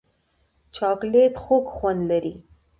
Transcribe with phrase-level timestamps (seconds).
[0.75, 2.33] چاکلېټ خوږ خوند لري.